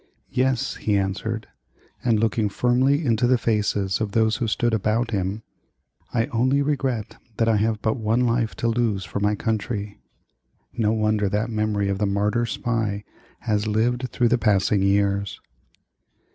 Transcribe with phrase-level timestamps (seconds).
[0.31, 1.47] "Yes," he answered;
[2.03, 5.43] and looking firmly into the faces of those who stood about him,
[6.11, 9.99] "I only regret that I have but one life to lose for my country,"
[10.73, 13.03] No wonder that the memory of the Martyr Spy
[13.41, 15.39] has lived through the passing years!